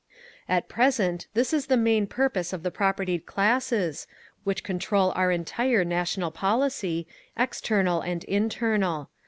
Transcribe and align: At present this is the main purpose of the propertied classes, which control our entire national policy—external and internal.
At 0.49 0.67
present 0.67 1.27
this 1.35 1.53
is 1.53 1.67
the 1.67 1.77
main 1.77 2.07
purpose 2.07 2.53
of 2.53 2.63
the 2.63 2.71
propertied 2.71 3.27
classes, 3.27 4.07
which 4.43 4.63
control 4.63 5.11
our 5.15 5.29
entire 5.31 5.85
national 5.85 6.31
policy—external 6.31 8.01
and 8.01 8.23
internal. 8.23 9.11